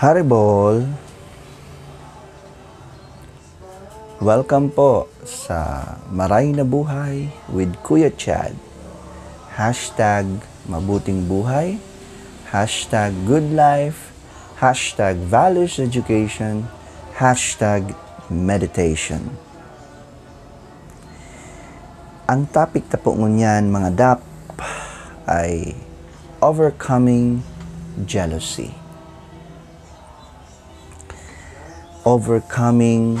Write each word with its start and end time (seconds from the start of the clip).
Haribol! 0.00 0.88
Welcome 4.16 4.72
po 4.72 5.12
sa 5.28 5.84
Maray 6.08 6.56
na 6.56 6.64
Buhay 6.64 7.28
with 7.52 7.68
Kuya 7.84 8.08
Chad. 8.08 8.56
Hashtag 9.60 10.24
Mabuting 10.64 11.28
Buhay, 11.28 11.76
Hashtag 12.48 13.12
Good 13.28 13.52
Life, 13.52 14.08
Hashtag 14.56 15.20
Values 15.20 15.76
Education, 15.76 16.64
Hashtag 17.20 17.92
Meditation. 18.32 19.36
Ang 22.24 22.48
topic 22.48 22.88
na 22.88 22.96
po 22.96 23.12
ngunyan 23.12 23.68
mga 23.68 23.90
dap 23.92 24.24
ay 25.28 25.76
Overcoming 26.40 27.44
Jealousy. 28.08 28.79
Overcoming 32.04 33.20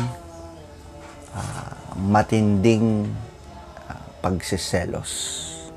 ah, 1.36 1.76
matinding 2.00 3.12
ah, 3.84 4.00
pagsiselos. 4.24 5.68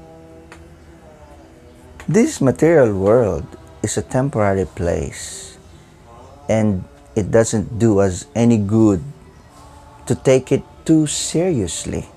This 2.07 2.39
material 2.39 2.95
world 2.95 3.43
is 3.83 3.99
a 3.99 4.03
temporary 4.03 4.65
place 4.65 5.55
and 6.47 6.83
it 7.15 7.31
doesn't 7.31 7.79
do 7.79 7.99
us 7.99 8.27
any 8.35 8.57
good 8.57 9.03
to 10.07 10.15
take 10.15 10.51
it 10.51 10.63
too 10.83 11.07
seriously. 11.07 12.07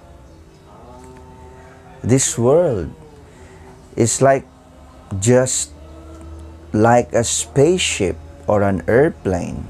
This 2.02 2.38
world 2.38 2.94
is 3.98 4.22
like 4.22 4.46
just 5.18 5.74
like 6.72 7.10
a 7.12 7.24
spaceship 7.24 8.14
or 8.46 8.62
an 8.62 8.82
airplane 8.86 9.66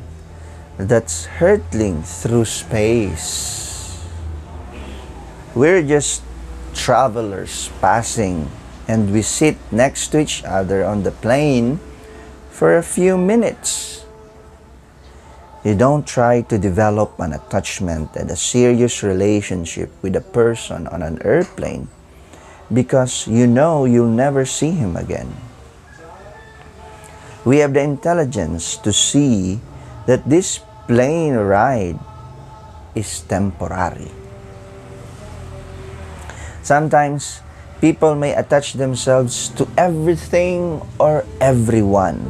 that's 0.78 1.24
hurtling 1.24 2.02
through 2.02 2.44
space. 2.44 4.04
We're 5.54 5.82
just 5.82 6.22
travelers 6.74 7.70
passing 7.80 8.50
and 8.86 9.12
we 9.12 9.22
sit 9.22 9.56
next 9.72 10.08
to 10.08 10.20
each 10.20 10.44
other 10.44 10.84
on 10.84 11.02
the 11.02 11.10
plane 11.10 11.80
for 12.50 12.76
a 12.76 12.82
few 12.82 13.16
minutes. 13.16 14.04
You 15.64 15.74
don't 15.74 16.06
try 16.06 16.42
to 16.42 16.58
develop 16.58 17.18
an 17.18 17.32
attachment 17.32 18.14
and 18.14 18.30
a 18.30 18.36
serious 18.36 19.02
relationship 19.02 19.90
with 20.02 20.14
a 20.14 20.20
person 20.20 20.86
on 20.86 21.02
an 21.02 21.18
airplane 21.24 21.88
because 22.72 23.26
you 23.26 23.46
know 23.46 23.84
you'll 23.84 24.12
never 24.12 24.44
see 24.44 24.70
him 24.70 24.96
again. 24.96 25.34
We 27.44 27.58
have 27.58 27.74
the 27.74 27.82
intelligence 27.82 28.76
to 28.78 28.92
see 28.92 29.58
that 30.06 30.22
this 30.26 30.62
plane 30.86 31.34
ride 31.34 31.98
is 32.94 33.26
temporary. 33.26 34.10
Sometimes 36.62 37.42
people 37.82 38.14
may 38.14 38.34
attach 38.34 38.74
themselves 38.74 39.50
to 39.58 39.66
everything 39.76 40.80
or 40.98 41.26
everyone. 41.42 42.22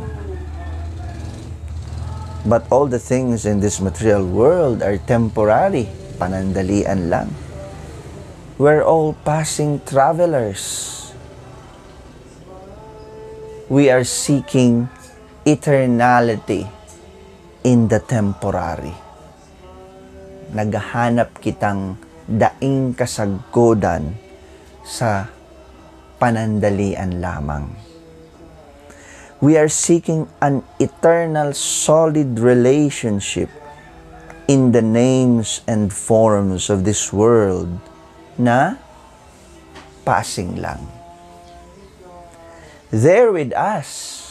But 2.45 2.65
all 2.71 2.87
the 2.87 3.01
things 3.01 3.45
in 3.45 3.61
this 3.61 3.81
material 3.81 4.25
world 4.25 4.83
are 4.83 4.97
temporary, 4.99 5.89
panandalian 6.17 7.09
lang. 7.09 7.33
We're 8.57 8.85
all 8.85 9.13
passing 9.25 9.85
travelers. 9.85 11.13
We 13.69 13.91
are 13.91 14.05
seeking 14.05 14.89
eternality 15.45 16.76
in 17.67 17.91
the 17.91 17.99
temporary. 17.99 18.95
Naghahanap 20.55 21.43
kitang 21.43 21.99
daing 22.31 22.95
kasagkodan 22.95 24.15
sa 24.87 25.27
panandalian 26.23 27.19
lamang. 27.19 27.75
We 29.43 29.59
are 29.59 29.67
seeking 29.67 30.31
an 30.39 30.63
eternal 30.79 31.53
solid 31.59 32.39
relationship 32.39 33.51
in 34.47 34.71
the 34.71 34.81
names 34.81 35.67
and 35.67 35.91
forms 35.91 36.71
of 36.71 36.87
this 36.87 37.11
world 37.11 37.69
na 38.39 38.79
passing 40.07 40.63
lang. 40.63 40.87
They're 42.95 43.35
with 43.35 43.51
us. 43.59 44.23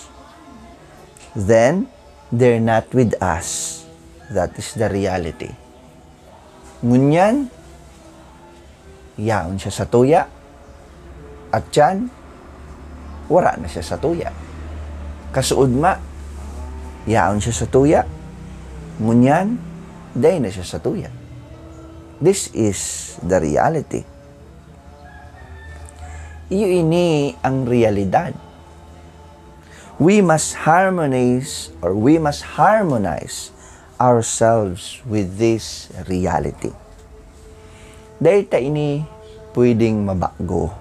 Then, 1.36 1.92
they're 2.36 2.60
not 2.60 2.92
with 2.92 3.16
us. 3.24 3.82
That 4.36 4.52
is 4.60 4.76
the 4.76 4.92
reality. 4.92 5.50
Ngunyan, 6.84 7.48
yaon 9.16 9.56
siya 9.56 9.72
sa 9.72 9.86
tuya, 9.88 10.28
at 11.56 11.66
yan, 11.72 12.12
wala 13.32 13.56
na 13.56 13.72
siya 13.72 13.86
sa 13.86 13.96
tuya. 13.96 14.30
Kasuod 15.32 15.72
ma, 15.72 15.96
yaon 17.08 17.40
siya 17.40 17.56
sa 17.56 17.68
tuya, 17.72 18.04
ngunyan, 19.00 19.56
day 20.12 20.36
na 20.44 20.52
siya 20.52 20.68
sa 20.68 20.84
tuya. 20.84 21.08
This 22.20 22.52
is 22.52 22.80
the 23.24 23.40
reality. 23.40 24.04
Iyo 26.52 26.68
ini 26.70 27.34
ang 27.42 27.66
realidad. 27.66 28.45
We 29.96 30.20
must 30.20 30.68
harmonize 30.68 31.72
or 31.80 31.96
we 31.96 32.20
must 32.20 32.60
harmonize 32.60 33.56
ourselves 33.96 35.00
with 35.08 35.40
this 35.40 35.88
reality. 36.12 36.76
Dahil 38.20 38.44
ta 38.52 38.60
ini 38.60 39.08
pwedeng 39.56 40.04
mabago. 40.04 40.76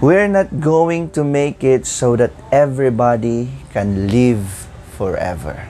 We're 0.00 0.30
not 0.30 0.48
going 0.56 1.12
to 1.18 1.26
make 1.26 1.60
it 1.60 1.84
so 1.84 2.16
that 2.16 2.32
everybody 2.48 3.52
can 3.76 4.08
live 4.08 4.68
forever. 4.96 5.68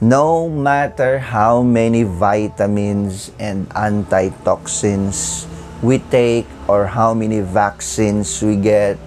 No 0.00 0.48
matter 0.48 1.20
how 1.20 1.60
many 1.60 2.06
vitamins 2.06 3.28
and 3.36 3.68
antitoxins 3.76 5.44
we 5.82 5.98
take 5.98 6.46
or 6.68 6.86
how 6.86 7.14
many 7.14 7.40
vaccines 7.40 8.42
we 8.42 8.56
get 8.56 8.98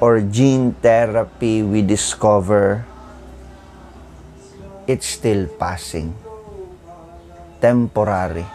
or 0.00 0.20
gene 0.20 0.76
therapy 0.84 1.62
we 1.62 1.80
discover, 1.80 2.84
it's 4.86 5.06
still 5.06 5.48
passing. 5.58 6.14
Temporary. 7.60 8.46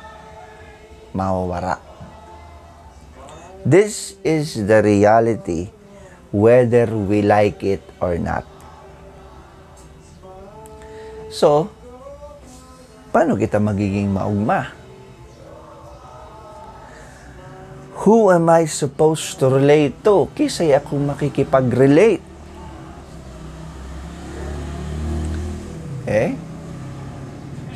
Mawawara. 1.12 1.76
This 3.66 4.16
is 4.24 4.56
the 4.66 4.82
reality 4.82 5.70
whether 6.32 6.88
we 6.88 7.22
like 7.22 7.62
it 7.62 7.84
or 8.00 8.16
not. 8.16 8.48
So, 11.28 11.68
paano 13.12 13.36
kita 13.36 13.60
magiging 13.60 14.08
maugma? 14.08 14.81
Who 18.02 18.34
am 18.34 18.50
I 18.50 18.66
supposed 18.66 19.38
to 19.38 19.46
relate 19.46 19.94
to? 20.10 20.26
Kisay 20.34 20.74
ako 20.74 20.98
makikipag-relate. 21.14 22.26
Eh? 26.10 26.34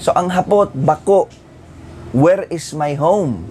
So, 0.02 0.18
ang 0.18 0.34
hapot, 0.34 0.74
bako, 0.74 1.30
where 2.10 2.50
is 2.50 2.74
my 2.74 2.98
home? 2.98 3.46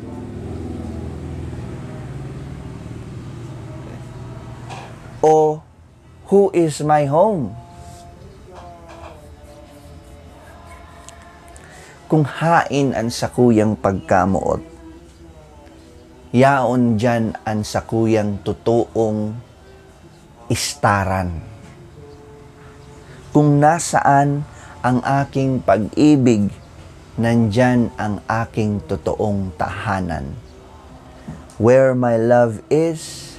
O, 5.23 5.63
who 6.27 6.51
is 6.51 6.83
my 6.83 7.07
home? 7.07 7.55
Kung 12.11 12.27
hain 12.27 12.99
ang 12.99 13.15
sakuyang 13.15 13.79
pagkamuot, 13.79 14.74
yaon 16.35 16.99
dyan 16.99 17.31
ang 17.47 17.63
sakuyang 17.63 18.43
totoong 18.43 19.39
istaran. 20.51 21.39
Kung 23.31 23.63
nasaan 23.63 24.43
ang 24.83 24.99
aking 25.07 25.63
pag-ibig, 25.63 26.51
nandyan 27.15 27.95
ang 27.95 28.19
aking 28.27 28.83
totoong 28.83 29.55
tahanan. 29.55 30.35
Where 31.55 31.95
my 31.95 32.19
love 32.19 32.67
is, 32.67 33.39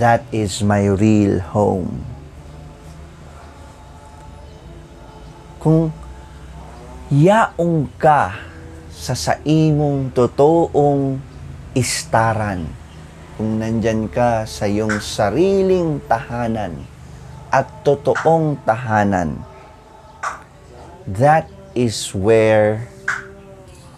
that 0.00 0.24
is 0.32 0.64
my 0.64 0.88
real 0.88 1.44
home. 1.44 2.08
Kung 5.60 5.92
yaong 7.12 7.92
ka 8.00 8.32
sa 8.88 9.12
saimong 9.12 10.08
totoong 10.16 11.33
istaran, 11.74 12.70
kung 13.34 13.58
nandyan 13.58 14.06
ka 14.06 14.46
sa 14.46 14.70
iyong 14.70 15.02
sariling 15.02 15.98
tahanan, 16.06 16.86
at 17.50 17.66
totoong 17.82 18.58
tahanan. 18.62 19.42
That 21.06 21.50
is 21.74 22.14
where 22.14 22.86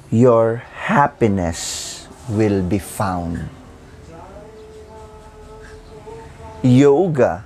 your 0.09 0.65
happiness 0.89 2.05
will 2.29 2.65
be 2.65 2.81
found. 2.81 3.49
Yoga 6.65 7.45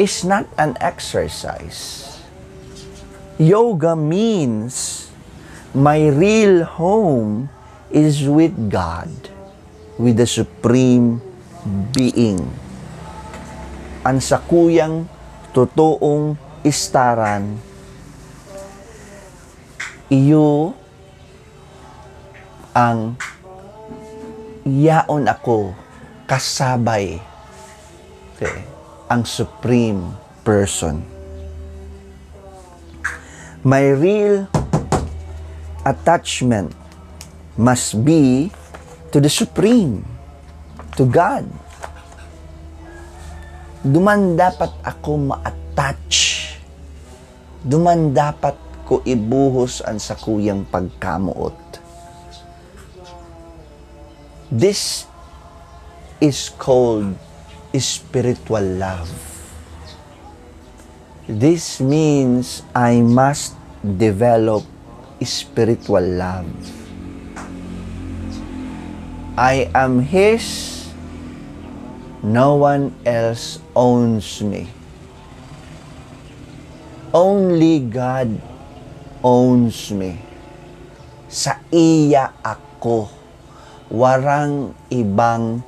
is 0.00 0.24
not 0.24 0.48
an 0.58 0.74
exercise. 0.80 2.08
Yoga 3.38 3.94
means 3.94 5.06
my 5.72 6.08
real 6.08 6.64
home 6.64 7.48
is 7.92 8.24
with 8.24 8.56
God, 8.72 9.08
with 10.00 10.16
the 10.16 10.26
Supreme 10.26 11.20
Being. 11.94 12.42
Ang 14.02 14.18
sakuyang 14.18 15.06
totoong 15.54 16.34
istaran, 16.66 17.60
iyo 20.10 20.74
ang 22.74 23.14
yaon 24.66 25.28
ako 25.28 25.76
kasabay 26.26 27.20
okay, 28.42 28.66
ang 29.06 29.22
supreme 29.22 30.18
person. 30.42 31.06
My 33.62 33.94
real 33.94 34.50
attachment 35.86 36.74
must 37.56 38.00
be 38.00 38.48
to 39.12 39.20
the 39.20 39.28
supreme, 39.28 40.00
to 40.96 41.04
God. 41.04 41.44
Duman 43.82 44.38
dapat 44.38 44.72
ako 44.86 45.32
ma-attach. 45.32 46.48
Duman 47.60 48.14
dapat 48.14 48.56
ko 48.88 49.02
ibuhos 49.04 49.84
ang 49.84 49.98
sakuyang 50.00 50.64
pagkamuot. 50.64 51.58
This 54.52 55.08
is 56.20 56.52
called 56.60 57.16
spiritual 57.74 58.64
love. 58.76 59.10
This 61.24 61.80
means 61.80 62.60
I 62.76 63.00
must 63.00 63.56
develop 63.80 64.62
spiritual 65.24 66.04
love. 66.04 66.81
I 69.32 69.72
am 69.72 70.04
His, 70.04 70.92
no 72.20 72.60
one 72.60 72.92
else 73.08 73.64
owns 73.72 74.44
me. 74.44 74.68
Only 77.16 77.80
God 77.80 78.28
owns 79.24 79.88
me. 79.88 80.20
Sa 81.32 81.56
iya 81.72 82.36
ako. 82.44 83.08
Warang 83.88 84.76
ibang 84.92 85.64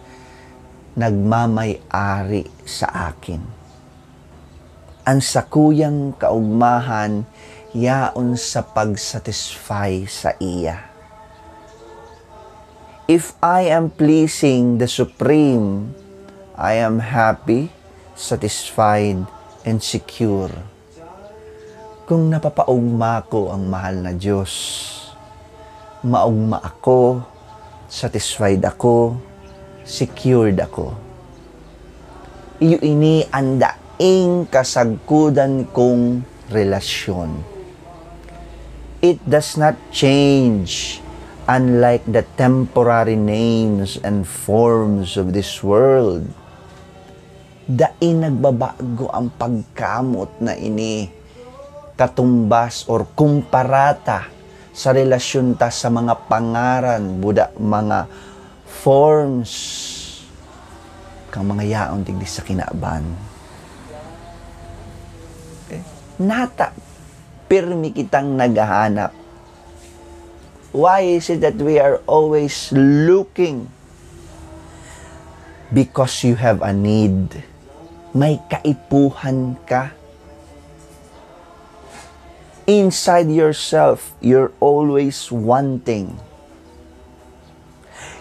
nagmamay-ari 0.92 2.44
sa 2.68 3.16
akin. 3.16 3.40
Ang 5.08 5.20
sakuyang 5.24 6.12
kaugmahan 6.20 7.24
yaon 7.72 8.36
sa 8.36 8.60
pagsatisfy 8.60 10.04
sa 10.04 10.36
iya. 10.36 10.93
If 13.04 13.36
I 13.44 13.68
am 13.68 13.92
pleasing 13.92 14.80
the 14.80 14.88
Supreme, 14.88 15.92
I 16.56 16.80
am 16.80 17.04
happy, 17.04 17.68
satisfied, 18.16 19.28
and 19.60 19.76
secure. 19.84 20.48
Kung 22.08 22.32
napapaugma 22.32 23.20
ko 23.28 23.52
ang 23.52 23.68
mahal 23.68 24.00
na 24.00 24.16
Diyos, 24.16 24.48
maugma 26.00 26.64
ako, 26.64 27.20
satisfied 27.92 28.64
ako, 28.64 29.20
secured 29.84 30.56
ako. 30.64 30.96
Iyo 32.56 32.80
ini 32.80 33.28
ang 33.28 33.60
daing 33.60 34.48
kasagkudan 34.48 35.68
kong 35.76 36.24
relasyon. 36.48 37.36
It 39.04 39.20
does 39.28 39.60
not 39.60 39.76
change 39.92 41.03
unlike 41.44 42.04
the 42.08 42.24
temporary 42.40 43.16
names 43.16 44.00
and 44.00 44.24
forms 44.24 45.20
of 45.20 45.36
this 45.36 45.60
world. 45.60 46.24
Daing 47.64 48.24
nagbabago 48.24 49.08
ang 49.12 49.32
pagkamot 49.32 50.40
na 50.40 50.52
ini 50.56 51.08
katumbas 51.96 52.88
or 52.88 53.08
kumparata 53.16 54.28
sa 54.74 54.90
relasyon 54.92 55.56
ta 55.56 55.72
sa 55.72 55.88
mga 55.88 56.28
pangaran, 56.28 57.22
buda, 57.22 57.52
mga 57.56 58.08
forms 58.66 59.52
kang 61.32 61.46
mga 61.48 61.64
yaon 61.66 62.04
digdi 62.04 62.28
sa 62.28 62.44
kinaban. 62.44 63.04
Okay? 65.64 65.80
Nata, 66.20 66.74
pirmi 67.48 67.96
kitang 67.96 68.36
naghahanap 68.36 69.23
Why 70.74 71.06
is 71.06 71.30
it 71.30 71.38
that 71.46 71.54
we 71.54 71.78
are 71.78 72.02
always 72.10 72.74
looking? 72.74 73.70
Because 75.70 76.26
you 76.26 76.34
have 76.34 76.66
a 76.66 76.74
need. 76.74 77.30
May 78.10 78.42
kaipuhan 78.50 79.54
ka. 79.70 79.94
Inside 82.66 83.30
yourself, 83.30 84.18
you're 84.18 84.50
always 84.58 85.30
wanting. 85.30 86.18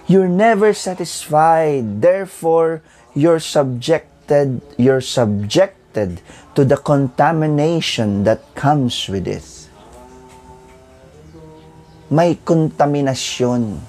You're 0.06 0.30
never 0.30 0.78
satisfied. 0.78 2.06
Therefore, 2.06 2.86
you're 3.18 3.42
subjected, 3.42 4.62
you're 4.78 5.02
subjected 5.02 6.22
to 6.54 6.62
the 6.62 6.78
contamination 6.78 8.30
that 8.30 8.46
comes 8.54 9.10
with 9.10 9.26
it 9.26 9.63
may 12.12 12.36
kontaminasyon, 12.36 13.80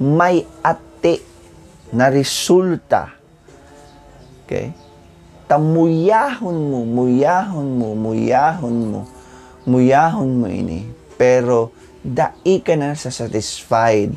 may 0.00 0.44
ate 0.64 1.20
na 1.92 2.08
resulta. 2.08 3.12
Okay? 4.44 4.72
Tamuyahon 5.44 6.56
mo, 6.72 6.80
muyahon 6.88 7.68
mo, 7.76 7.88
muyahon 7.92 8.76
mo, 8.88 9.00
muyahon 9.68 10.30
mo 10.40 10.46
ini. 10.48 10.88
Pero, 11.20 11.70
dai 12.00 12.64
ka 12.64 12.74
na 12.76 12.96
sa 12.96 13.12
satisfied. 13.12 14.16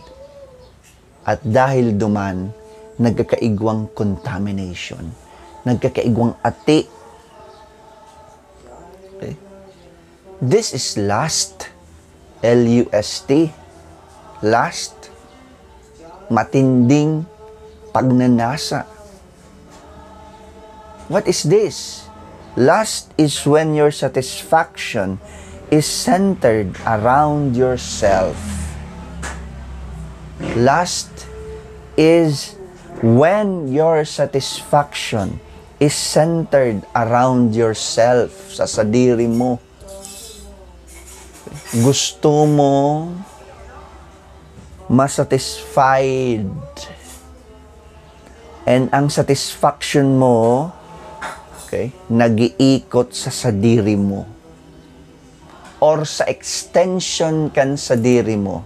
At 1.27 1.43
dahil 1.43 1.99
duman, 1.99 2.49
nagkakaigwang 2.95 3.91
contamination. 3.91 5.11
Nagkakaigwang 5.67 6.39
ate. 6.39 6.87
Okay? 9.19 9.35
This 10.39 10.71
is 10.71 10.95
lust 10.95 11.76
L-U-S-T. 12.43 13.53
Last. 14.43 15.09
Matinding 16.27 17.23
pagnanasa. 17.95 18.83
What 21.07 21.23
is 21.27 21.43
this? 21.47 22.07
Lust 22.57 23.13
is 23.17 23.45
when 23.45 23.77
your 23.77 23.91
satisfaction 23.95 25.21
is 25.71 25.85
centered 25.85 26.75
around 26.83 27.55
yourself. 27.55 28.35
Lust 30.57 31.29
is 31.95 32.57
when 33.01 33.69
your 33.69 34.03
satisfaction 34.05 35.39
is 35.79 35.93
centered 35.93 36.81
around 36.97 37.53
yourself, 37.53 38.33
sa 38.49 38.65
sadiri 38.65 39.29
mo 39.29 39.61
gusto 41.75 42.47
mo 42.47 43.11
masatisfied 44.87 46.47
and 48.63 48.87
ang 48.95 49.11
satisfaction 49.11 50.15
mo 50.15 50.71
okay, 51.67 51.91
nagiikot 52.07 53.11
sa 53.11 53.27
sadiri 53.27 53.99
mo 53.99 54.23
or 55.83 56.07
sa 56.07 56.23
extension 56.31 57.51
kan 57.51 57.75
sa 57.75 57.99
diri 57.99 58.39
mo 58.39 58.63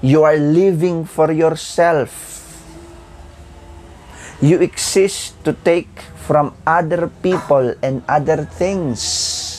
you 0.00 0.24
are 0.24 0.36
living 0.36 1.04
for 1.04 1.30
yourself. 1.32 2.40
You 4.40 4.60
exist 4.64 5.36
to 5.44 5.52
take 5.52 5.92
from 6.24 6.56
other 6.64 7.12
people 7.20 7.76
and 7.84 8.00
other 8.08 8.48
things 8.48 9.49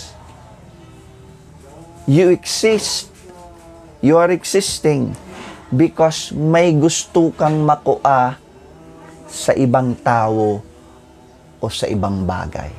You 2.09 2.33
exist. 2.33 3.13
You 4.01 4.17
are 4.17 4.33
existing 4.33 5.13
because 5.69 6.33
may 6.33 6.73
gusto 6.73 7.29
kang 7.37 7.61
makua 7.61 8.41
sa 9.29 9.53
ibang 9.53 9.93
tao 10.01 10.59
o 11.61 11.65
sa 11.69 11.85
ibang 11.85 12.25
bagay. 12.25 12.73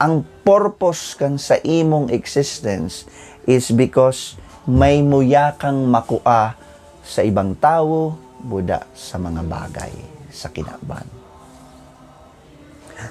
Ang 0.00 0.24
purpose 0.42 1.14
kan 1.14 1.38
sa 1.38 1.60
imong 1.60 2.10
existence 2.10 3.06
is 3.44 3.70
because 3.70 4.34
may 4.64 5.04
muya 5.04 5.52
kang 5.54 5.86
makua 5.86 6.56
sa 7.04 7.20
ibang 7.20 7.52
tao, 7.60 8.16
buda 8.40 8.88
sa 8.96 9.20
mga 9.20 9.44
bagay 9.44 9.92
sa 10.32 10.48
kinaban. 10.48 11.04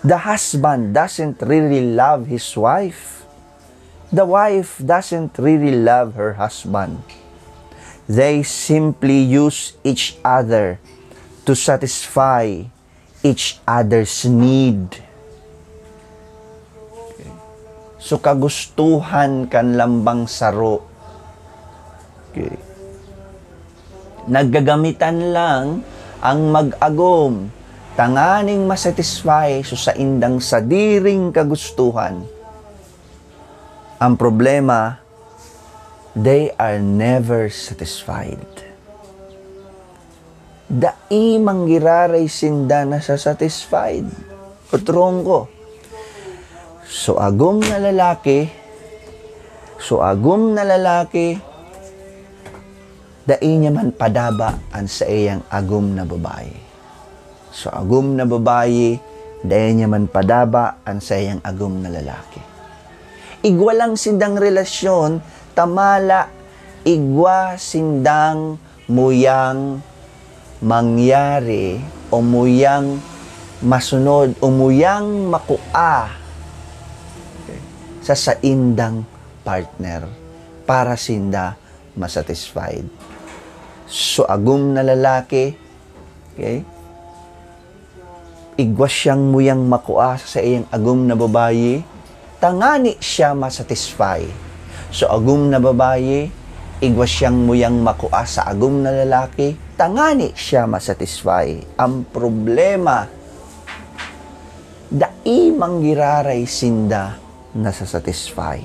The 0.02 0.18
husband 0.18 0.98
doesn't 0.98 1.40
really 1.46 1.94
love 1.94 2.26
his 2.26 2.44
wife. 2.58 3.23
The 4.14 4.30
wife 4.30 4.78
doesn't 4.78 5.42
really 5.42 5.74
love 5.74 6.14
her 6.22 6.38
husband. 6.38 7.02
They 8.06 8.46
simply 8.46 9.26
use 9.26 9.74
each 9.82 10.22
other 10.22 10.78
to 11.50 11.58
satisfy 11.58 12.70
each 13.26 13.58
other's 13.66 14.22
need. 14.30 15.02
So 17.98 18.22
kagustuhan 18.22 19.50
kan 19.50 19.74
lambang 19.74 20.30
saro. 20.30 20.86
Okay. 22.30 22.54
Naggagamitan 24.30 25.34
lang 25.34 25.82
ang 26.22 26.40
mag-agom 26.54 27.50
tanganing 27.98 28.70
masatisfy 28.70 29.66
so 29.66 29.74
sa 29.74 29.98
indang 29.98 30.38
sadiring 30.38 31.34
kagustuhan. 31.34 32.43
Ang 34.04 34.20
problema, 34.20 35.00
they 36.12 36.52
are 36.60 36.76
never 36.76 37.48
satisfied. 37.48 38.44
Dai 40.68 41.40
manggiraray 41.40 42.28
sinda 42.28 42.84
na 42.84 43.00
sa 43.00 43.16
satisfied. 43.16 44.04
Utrong 44.76 45.24
ko. 45.24 45.48
So 46.84 47.16
agom 47.16 47.64
na 47.64 47.80
lalaki, 47.80 48.52
so 49.80 50.04
agom 50.04 50.52
na 50.52 50.68
lalaki, 50.68 51.40
dai 53.24 53.56
niya 53.56 53.72
man 53.72 53.96
padaba 53.96 54.68
ang 54.76 54.92
sa 54.92 55.08
iyang 55.08 55.48
agom 55.48 55.96
na 55.96 56.04
babae. 56.04 56.52
So 57.56 57.72
agom 57.72 58.20
na 58.20 58.28
babae, 58.28 59.00
dai 59.48 59.72
niya 59.72 59.88
man 59.88 60.12
padaba 60.12 60.84
ang 60.84 61.00
sa 61.00 61.16
iyang 61.16 61.40
agom 61.40 61.80
na 61.80 61.88
lalaki. 61.88 62.53
Igwa 63.44 63.76
lang 63.76 64.00
sindang 64.00 64.40
relasyon, 64.40 65.20
tamala, 65.52 66.32
igwa 66.88 67.60
sindang 67.60 68.56
muyang 68.88 69.84
mangyari 70.64 71.84
o 72.08 72.24
muyang 72.24 73.04
masunod 73.60 74.32
o 74.40 74.48
muyang 74.48 75.28
makua 75.28 76.12
sa 78.04 78.16
saindang 78.16 79.04
partner 79.44 80.08
para 80.64 80.96
sinda 80.96 81.60
masatisfied. 82.00 82.88
So, 83.88 84.24
agum 84.24 84.72
na 84.72 84.88
lalaki, 84.88 85.56
okay, 86.32 86.64
igwas 88.56 88.92
siyang 88.92 89.32
muyang 89.32 89.68
makua 89.68 90.16
sa 90.16 90.40
iyang 90.40 90.68
agum 90.72 91.08
na 91.08 91.16
babayi, 91.16 91.84
tangani 92.44 93.00
siya 93.00 93.32
masatisfy. 93.32 94.20
So, 94.92 95.08
agum 95.08 95.48
na 95.48 95.64
babayi, 95.64 96.28
igwas 96.84 97.08
siyang 97.08 97.48
muyang 97.48 97.80
makua 97.80 98.28
sa 98.28 98.52
agum 98.52 98.84
na 98.84 98.92
lalaki, 98.92 99.56
tangani 99.80 100.36
siya 100.36 100.68
masatisfy. 100.68 101.56
Ang 101.80 102.04
problema, 102.12 103.08
dai 104.92 105.56
manggiraray 105.56 106.44
sinda 106.44 107.16
nasasatisfy. 107.56 108.60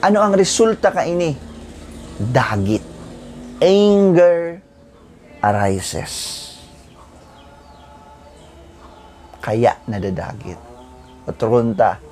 Ano 0.00 0.24
ang 0.24 0.32
resulta 0.32 0.96
ka 0.96 1.04
ini? 1.04 1.36
Dagit. 2.16 2.80
Anger 3.60 4.64
arises. 5.44 6.40
Kaya 9.44 9.76
nadadagit. 9.84 10.58
Patrunta. 11.28 12.11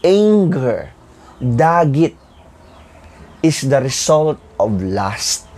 Anger, 0.00 0.92
dagit, 1.36 2.16
is 3.42 3.60
the 3.68 3.80
result 3.80 4.40
of 4.58 4.80
lust. 4.80 5.48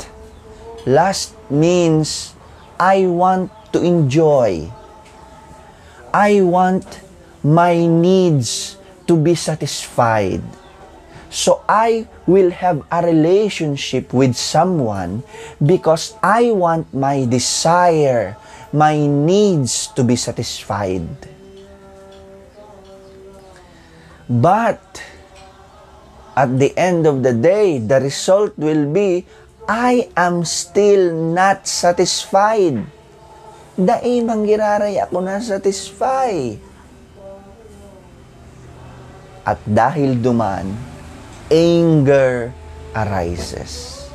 Lust 0.86 1.34
means 1.50 2.34
I 2.78 3.06
want 3.06 3.50
to 3.72 3.78
enjoy. 3.82 4.66
I 6.12 6.42
want 6.42 6.86
my 7.42 7.86
needs 7.86 8.78
to 9.06 9.16
be 9.16 9.34
satisfied. 9.34 10.42
So 11.30 11.64
I 11.68 12.06
will 12.26 12.50
have 12.50 12.84
a 12.90 13.00
relationship 13.00 14.12
with 14.12 14.36
someone 14.36 15.22
because 15.64 16.14
I 16.22 16.50
want 16.50 16.92
my 16.92 17.24
desire, 17.24 18.36
my 18.72 18.98
needs 19.06 19.88
to 19.94 20.04
be 20.04 20.16
satisfied. 20.16 21.31
But 24.32 24.80
at 26.32 26.56
the 26.56 26.72
end 26.72 27.04
of 27.04 27.20
the 27.20 27.36
day, 27.36 27.76
the 27.76 28.00
result 28.00 28.56
will 28.56 28.88
be 28.88 29.28
I 29.68 30.08
am 30.16 30.48
still 30.48 31.12
not 31.12 31.68
satisfied. 31.68 32.80
Dai 33.76 34.24
manggiraray 34.24 34.96
ako 35.04 35.20
na 35.20 35.36
satisfy. 35.36 36.56
At 39.44 39.60
dahil 39.68 40.16
duman, 40.16 40.70
anger 41.52 42.56
arises. 42.96 44.06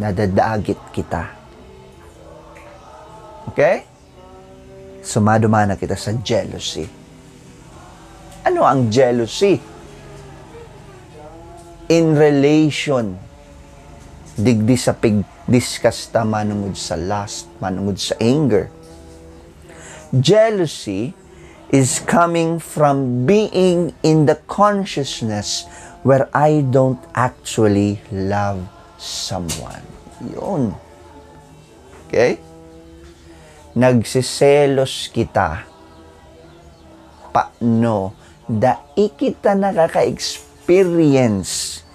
Nadadagit 0.00 0.80
kita. 0.96 1.28
Okay? 3.52 3.84
Sumadumana 5.04 5.76
kita 5.76 5.98
sa 5.98 6.14
jealousy. 6.24 6.99
Ano 8.40 8.64
ang 8.64 8.88
jealousy? 8.88 9.60
In 11.90 12.16
relation, 12.16 13.18
digdi 14.38 14.80
sa 14.80 14.96
pigdiskasta 14.96 16.24
manungod 16.24 16.72
sa 16.72 16.96
lust, 16.96 17.52
manungod 17.60 18.00
sa 18.00 18.16
anger. 18.16 18.72
Jealousy 20.16 21.12
is 21.68 22.00
coming 22.02 22.56
from 22.56 23.28
being 23.28 23.92
in 24.02 24.24
the 24.24 24.40
consciousness 24.48 25.68
where 26.02 26.26
I 26.32 26.64
don't 26.64 27.02
actually 27.12 28.00
love 28.08 28.64
someone. 28.96 29.84
Yun. 30.24 30.72
Okay? 32.08 32.40
Nagsiselos 33.76 35.12
kita. 35.12 35.62
Paano? 37.30 38.19
Dai 38.50 39.06
kita 39.14 39.54
nakaka-experience 39.54 41.86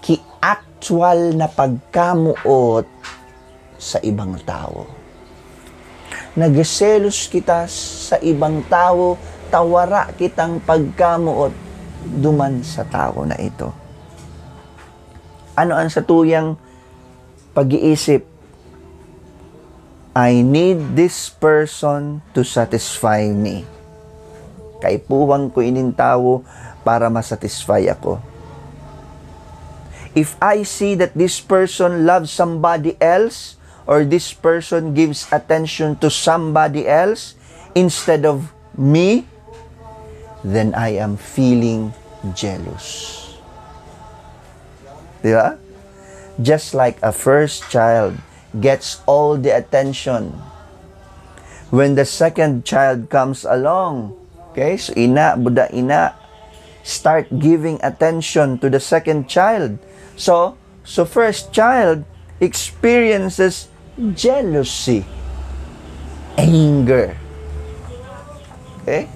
ki 0.00 0.16
actual 0.40 1.36
na 1.36 1.52
pagkamuot 1.52 2.88
sa 3.76 4.00
ibang 4.00 4.40
tao 4.48 4.96
nagselos 6.36 7.32
kita 7.32 7.64
sa 7.66 8.20
ibang 8.20 8.60
tao, 8.68 9.16
tawara 9.48 10.12
kitang 10.20 10.60
pagkamuot 10.60 11.50
duman 12.20 12.60
sa 12.60 12.84
tao 12.84 13.24
na 13.24 13.40
ito. 13.40 13.72
Ano 15.56 15.72
ang 15.72 15.88
satuyang 15.88 16.60
pag-iisip? 17.56 18.28
I 20.12 20.44
need 20.44 20.96
this 20.96 21.32
person 21.32 22.20
to 22.36 22.44
satisfy 22.44 23.24
me. 23.32 23.75
Kaipuwang 24.82 25.52
ko 25.52 25.64
inin 25.64 25.92
tao 25.96 26.44
para 26.84 27.08
masatisfy 27.08 27.86
ako. 27.90 28.20
If 30.16 30.32
I 30.40 30.64
see 30.64 30.96
that 30.96 31.12
this 31.12 31.44
person 31.44 32.08
loves 32.08 32.32
somebody 32.32 32.96
else, 32.96 33.60
or 33.86 34.02
this 34.02 34.32
person 34.34 34.92
gives 34.92 35.30
attention 35.30 35.96
to 36.02 36.10
somebody 36.10 36.88
else 36.88 37.38
instead 37.74 38.26
of 38.26 38.50
me, 38.74 39.28
then 40.42 40.74
I 40.74 40.98
am 40.98 41.16
feeling 41.16 41.94
jealous. 42.34 43.22
Di 45.22 45.32
ba? 45.32 45.58
Just 46.40 46.74
like 46.74 46.98
a 47.00 47.12
first 47.12 47.68
child 47.72 48.18
gets 48.60 49.00
all 49.06 49.36
the 49.36 49.52
attention. 49.52 50.32
When 51.70 51.94
the 51.94 52.04
second 52.04 52.64
child 52.64 53.10
comes 53.10 53.44
along, 53.44 54.14
okay, 54.56 54.80
so 54.80 54.96
ina, 54.96 55.36
Buddha 55.36 55.68
ina, 55.68 56.16
start 56.80 57.28
giving 57.36 57.76
attention 57.84 58.56
to 58.64 58.72
the 58.72 58.80
second 58.80 59.28
child. 59.28 59.76
So, 60.16 60.56
so 60.80 61.04
first 61.04 61.52
child 61.52 62.08
experiences 62.40 63.68
jealousy. 64.16 65.04
anger. 66.36 67.16
Okay? 68.84 69.08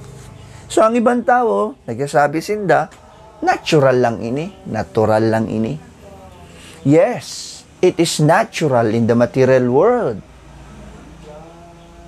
So, 0.66 0.82
ang 0.82 0.96
ibang 0.96 1.22
tao, 1.22 1.76
nagsasabi 1.84 2.40
sinda, 2.40 2.88
natural 3.44 4.00
lang 4.00 4.18
ini, 4.24 4.50
natural 4.66 5.22
lang 5.28 5.46
ini. 5.46 5.76
Yes, 6.82 7.60
it 7.84 8.00
is 8.00 8.18
natural 8.18 8.88
in 8.90 9.04
the 9.04 9.14
material 9.14 9.68
world. 9.68 10.18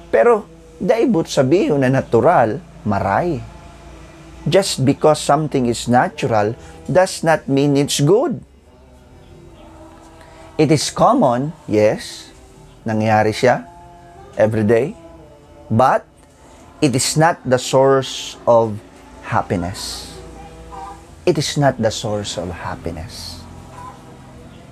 Pero, 0.09 0.49
daibot 0.81 1.29
sabihin 1.29 1.85
na 1.85 1.93
natural, 1.93 2.59
maray. 2.87 3.41
Just 4.49 4.85
because 4.85 5.21
something 5.21 5.67
is 5.67 5.87
natural 5.87 6.57
does 6.91 7.23
not 7.23 7.47
mean 7.47 7.77
it's 7.77 8.01
good. 8.01 8.43
It 10.59 10.71
is 10.71 10.91
common, 10.91 11.53
yes, 11.67 12.31
nangyayari 12.85 13.33
siya 13.33 13.65
every 14.37 14.67
day, 14.67 14.95
but 15.71 16.05
it 16.83 16.95
is 16.95 17.17
not 17.17 17.39
the 17.47 17.59
source 17.59 18.37
of 18.47 18.77
happiness. 19.23 20.11
It 21.25 21.39
is 21.39 21.55
not 21.57 21.79
the 21.79 21.91
source 21.91 22.37
of 22.37 22.51
happiness. 22.51 23.41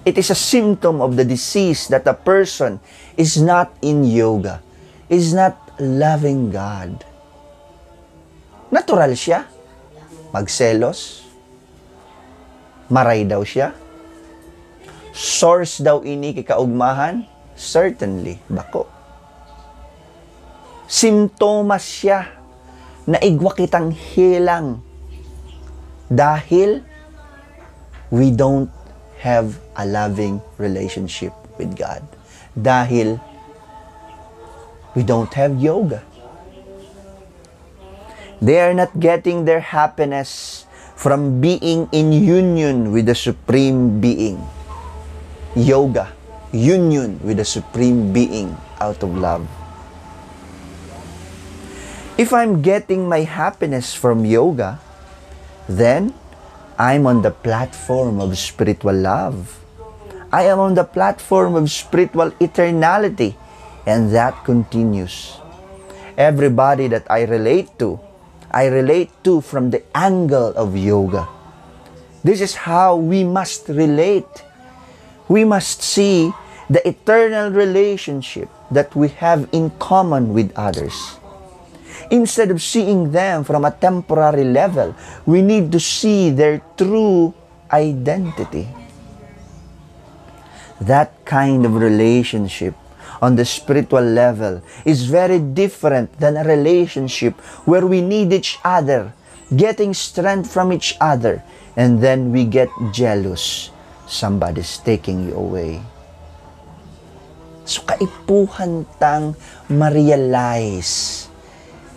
It 0.05 0.19
is 0.19 0.31
a 0.31 0.35
symptom 0.35 1.01
of 1.01 1.15
the 1.15 1.25
disease 1.25 1.87
that 1.89 2.07
a 2.09 2.15
person 2.15 2.81
is 3.17 3.39
not 3.39 3.71
in 3.83 4.03
yoga, 4.03 4.61
is 5.09 5.33
not 5.33 5.55
loving 5.79 6.51
God. 6.51 7.05
Natural 8.71 9.11
siya. 9.19 9.51
Magselos. 10.31 11.27
Maray 12.87 13.27
daw 13.27 13.43
siya. 13.43 13.75
Source 15.11 15.83
daw 15.83 16.07
ini 16.07 16.31
kikaugmahan? 16.35 17.27
Certainly, 17.59 18.39
bako. 18.47 18.87
Simptomas 20.87 21.83
siya 21.83 22.31
na 23.11 23.19
igwa 23.19 23.55
kitang 23.55 23.91
hilang 23.91 24.83
dahil 26.11 26.83
we 28.11 28.35
don't 28.35 28.71
have 29.23 29.55
a 29.79 29.87
loving 29.87 30.43
relationship 30.59 31.31
with 31.59 31.75
God. 31.79 32.03
Dahil 32.59 33.23
we 34.99 35.07
don't 35.07 35.31
have 35.35 35.55
yoga. 35.63 36.03
They 38.41 38.57
are 38.65 38.73
not 38.73 38.97
getting 38.97 39.45
their 39.45 39.61
happiness 39.61 40.65
from 40.97 41.45
being 41.45 41.93
in 41.93 42.09
union 42.13 42.89
with 42.89 43.05
the 43.05 43.15
Supreme 43.15 44.01
Being. 44.01 44.41
Yoga, 45.53 46.09
union 46.53 47.21
with 47.21 47.37
the 47.37 47.45
Supreme 47.45 48.17
Being 48.17 48.57
out 48.81 49.05
of 49.05 49.13
love. 49.13 49.45
If 52.17 52.33
I'm 52.33 52.65
getting 52.65 53.09
my 53.09 53.29
happiness 53.29 53.93
from 53.93 54.25
yoga, 54.25 54.81
then 55.69 56.13
I'm 56.81 57.05
on 57.05 57.21
the 57.21 57.33
platform 57.33 58.21
of 58.21 58.37
spiritual 58.41 58.97
love. 58.97 59.61
I 60.33 60.49
am 60.49 60.61
on 60.61 60.73
the 60.73 60.85
platform 60.85 61.57
of 61.57 61.69
spiritual 61.71 62.33
eternality, 62.41 63.37
and 63.85 64.13
that 64.17 64.45
continues. 64.45 65.37
Everybody 66.17 66.89
that 66.89 67.05
I 67.09 67.25
relate 67.25 67.77
to, 67.81 68.01
I 68.51 68.67
relate 68.67 69.11
to 69.25 69.41
from 69.41 69.71
the 69.71 69.83
angle 69.95 70.51
of 70.59 70.77
yoga. 70.77 71.29
This 72.25 72.41
is 72.41 72.55
how 72.55 72.97
we 72.97 73.23
must 73.23 73.69
relate. 73.69 74.27
We 75.29 75.45
must 75.45 75.83
see 75.83 76.35
the 76.69 76.83
eternal 76.87 77.51
relationship 77.51 78.49
that 78.71 78.95
we 78.95 79.09
have 79.23 79.49
in 79.53 79.71
common 79.79 80.35
with 80.35 80.51
others. 80.59 80.95
Instead 82.11 82.51
of 82.51 82.61
seeing 82.61 83.13
them 83.13 83.45
from 83.45 83.65
a 83.65 83.71
temporary 83.71 84.45
level, 84.45 84.95
we 85.27 85.43
need 85.43 85.71
to 85.71 85.79
see 85.79 86.31
their 86.31 86.61
true 86.77 87.33
identity. 87.71 88.67
That 90.81 91.25
kind 91.25 91.65
of 91.65 91.75
relationship 91.75 92.75
on 93.21 93.37
the 93.37 93.45
spiritual 93.45 94.03
level 94.03 94.61
is 94.85 95.05
very 95.05 95.39
different 95.39 96.09
than 96.19 96.37
a 96.37 96.45
relationship 96.45 97.37
where 97.69 97.87
we 97.87 98.01
need 98.01 98.33
each 98.33 98.59
other, 98.65 99.13
getting 99.55 99.93
strength 99.95 100.51
from 100.51 100.73
each 100.73 100.97
other, 101.01 101.45
and 101.77 102.01
then 102.01 102.33
we 102.33 102.45
get 102.45 102.69
jealous. 102.93 103.71
Somebody's 104.09 104.79
taking 104.79 105.29
you 105.29 105.37
away. 105.37 105.81
So 107.65 107.87
kaipuhan 107.87 108.83
tang 108.99 109.39
ma-realize 109.71 111.29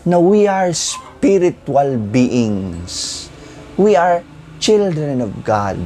na 0.06 0.22
we 0.22 0.46
are 0.46 0.70
spiritual 0.76 1.98
beings. 1.98 3.26
We 3.80 3.96
are 3.98 4.22
children 4.62 5.24
of 5.24 5.34
God. 5.42 5.80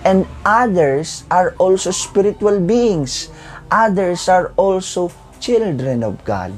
And 0.00 0.24
others 0.48 1.28
are 1.28 1.52
also 1.60 1.92
spiritual 1.92 2.56
beings 2.56 3.28
others 3.70 4.28
are 4.28 4.52
also 4.56 5.10
children 5.40 6.02
of 6.02 6.24
God. 6.24 6.52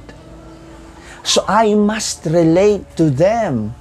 So 1.23 1.45
I 1.47 1.75
must 1.75 2.27
relate 2.27 2.97
to 2.97 3.11
them 3.11 3.75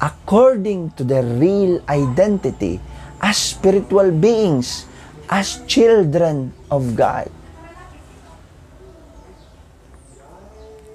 according 0.00 0.90
to 0.98 1.04
their 1.04 1.22
real 1.22 1.80
identity 1.88 2.80
as 3.22 3.36
spiritual 3.36 4.10
beings, 4.10 4.86
as 5.30 5.62
children 5.66 6.52
of 6.70 6.96
God. 6.96 7.30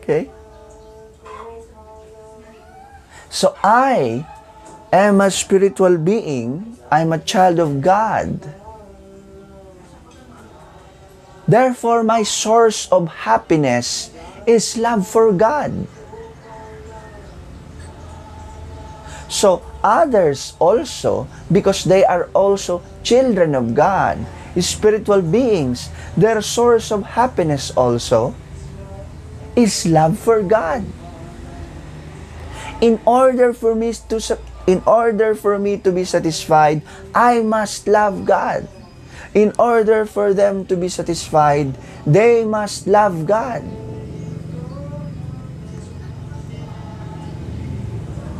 Okay? 0.01 0.29
So 3.29 3.55
I 3.63 4.27
am 4.91 5.21
a 5.21 5.31
spiritual 5.31 5.97
being, 5.97 6.77
I'm 6.91 7.13
a 7.13 7.19
child 7.19 7.59
of 7.59 7.81
God. 7.81 8.60
Therefore, 11.51 11.99
my 12.07 12.23
source 12.23 12.87
of 12.95 13.27
happiness 13.27 14.07
is 14.47 14.79
love 14.79 15.03
for 15.03 15.35
God. 15.35 15.83
So, 19.27 19.59
others 19.83 20.55
also, 20.63 21.27
because 21.51 21.83
they 21.83 22.07
are 22.07 22.31
also 22.31 22.79
children 23.03 23.51
of 23.51 23.75
God, 23.75 24.23
spiritual 24.63 25.19
beings, 25.19 25.91
their 26.15 26.39
source 26.39 26.87
of 26.87 27.19
happiness 27.19 27.75
also 27.75 28.31
is 29.51 29.83
love 29.83 30.15
for 30.15 30.39
God. 30.39 30.87
In 32.79 32.95
order 33.03 33.51
for 33.51 33.75
me 33.75 33.91
to 34.07 34.39
in 34.67 34.79
order 34.87 35.35
for 35.35 35.59
me 35.59 35.75
to 35.83 35.91
be 35.91 36.07
satisfied, 36.07 36.79
I 37.11 37.43
must 37.43 37.91
love 37.91 38.23
God. 38.23 38.71
In 39.31 39.55
order 39.55 40.03
for 40.03 40.35
them 40.35 40.67
to 40.67 40.75
be 40.75 40.91
satisfied, 40.91 41.71
they 42.03 42.43
must 42.43 42.83
love 42.83 43.23
God. 43.23 43.63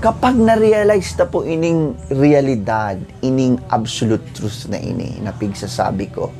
Kapag 0.04 0.36
na-realize 0.36 1.15
na 1.15 1.30
po 1.30 1.47
ining 1.47 1.95
realidad, 2.12 2.99
ining 3.23 3.62
absolute 3.71 4.25
truth 4.36 4.67
na 4.67 4.82
ini, 4.82 5.21
na 5.23 5.32
pigsasabi 5.32 6.10
ko, 6.12 6.34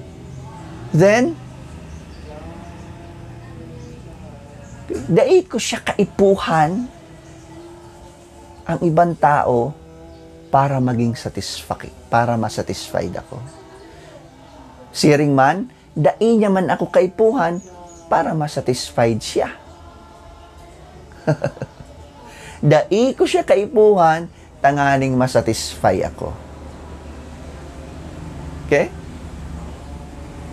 then, 0.92 1.38
dai 5.08 5.46
ko 5.48 5.62
siya 5.62 5.80
kaipuhan 5.80 6.90
ang 8.68 8.80
ibang 8.84 9.16
tao 9.16 9.72
para 10.52 10.82
maging 10.84 11.16
satisfied, 11.16 11.94
para 12.12 12.36
masatisfied 12.36 13.16
ako. 13.16 13.61
Siring 14.92 15.32
man, 15.32 15.72
dai 15.96 16.36
niya 16.36 16.52
man 16.52 16.68
ako 16.68 16.92
kaipuhan 16.92 17.64
para 18.12 18.36
masatisfied 18.36 19.24
siya. 19.24 19.56
dai 22.72 23.16
ko 23.16 23.24
siya 23.24 23.48
kaipuhan, 23.48 24.28
tanganing 24.60 25.16
masatisfy 25.16 26.04
ako. 26.04 26.36
Okay? 28.68 28.92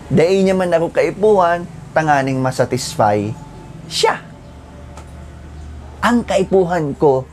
Dai 0.07 0.39
niya 0.39 0.55
man 0.55 0.71
ako 0.71 0.87
kaipuhan, 0.95 1.67
tanganing 1.91 2.39
masatisfy 2.39 3.27
siya. 3.91 4.23
Ang 5.99 6.23
kaipuhan 6.23 6.95
ko, 6.95 7.27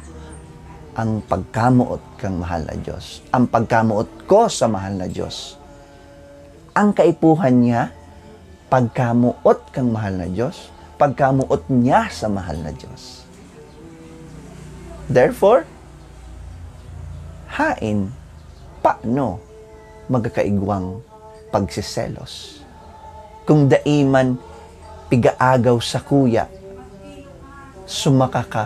ang 0.99 1.23
pagkamuot 1.23 2.19
kang 2.19 2.43
mahal 2.43 2.67
na 2.67 2.75
Diyos. 2.75 3.23
Ang 3.31 3.47
pagkamuot 3.47 4.27
ko 4.27 4.51
sa 4.51 4.67
mahal 4.67 4.99
na 4.99 5.07
Diyos 5.07 5.55
ang 6.77 6.93
kaipuhan 6.93 7.65
niya, 7.65 7.89
pagkamuot 8.69 9.73
kang 9.73 9.89
mahal 9.89 10.21
na 10.21 10.29
Diyos, 10.29 10.69
pagkamuot 11.01 11.73
niya 11.73 12.13
sa 12.13 12.29
mahal 12.29 12.61
na 12.61 12.69
Diyos. 12.69 13.25
Therefore, 15.09 15.65
hain, 17.49 18.13
paano 18.85 19.41
magkakaigwang 20.13 21.01
pagsiselos? 21.49 22.61
Kung 23.49 23.73
daiman 23.73 24.37
pigaagaw 25.09 25.81
sa 25.81 26.05
kuya, 26.05 26.45
sumaka 27.89 28.45
ka 28.45 28.65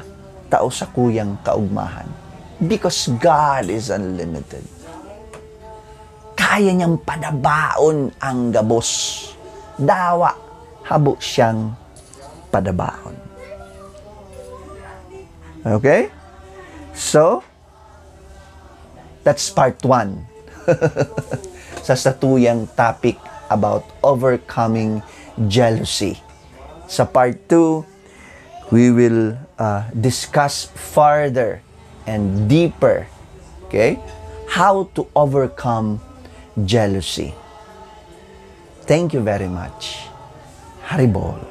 tao 0.50 0.66
sa 0.66 0.90
kuyang 0.90 1.38
kaugmahan. 1.46 2.10
Because 2.58 3.06
God 3.22 3.70
is 3.70 3.86
unlimited. 3.94 4.79
Kaya 6.50 6.74
niyang 6.74 6.98
padabaon 7.06 8.10
ang 8.18 8.50
gabos. 8.50 8.90
Dawa, 9.78 10.34
habo 10.82 11.14
siyang 11.22 11.78
padabaon. 12.50 13.14
Okay? 15.62 16.10
So, 16.90 17.46
that's 19.22 19.46
part 19.54 19.78
one. 19.86 20.26
sa 21.86 21.94
statuyang 21.94 22.66
topic 22.74 23.22
about 23.46 23.86
overcoming 24.02 25.06
jealousy. 25.46 26.18
Sa 26.90 27.06
part 27.06 27.38
2, 27.46 28.74
we 28.74 28.90
will 28.90 29.38
uh, 29.54 29.86
discuss 29.94 30.66
further 30.74 31.62
and 32.10 32.50
deeper, 32.50 33.06
okay, 33.70 34.02
how 34.50 34.90
to 34.98 35.06
overcome 35.14 36.02
jealousy. 36.66 37.34
Thank 38.86 39.14
you 39.14 39.20
very 39.20 39.48
much. 39.48 40.08
Haribol. 40.86 41.49